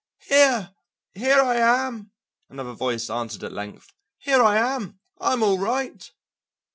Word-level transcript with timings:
"Here, 0.25 0.73
here 1.13 1.39
I 1.39 1.57
am," 1.57 2.09
another 2.49 2.73
voice 2.73 3.07
answered 3.07 3.43
at 3.43 3.51
length; 3.53 3.93
"here 4.17 4.41
I 4.41 4.57
am, 4.57 4.99
I'm 5.19 5.43
all 5.43 5.59
right." 5.59 6.09